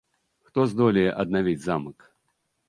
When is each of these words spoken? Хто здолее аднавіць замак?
Хто 0.47 0.65
здолее 0.71 1.11
аднавіць 1.25 1.61
замак? 1.67 2.09